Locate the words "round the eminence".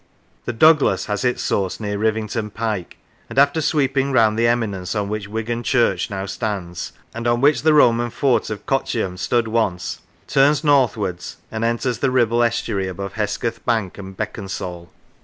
4.11-4.95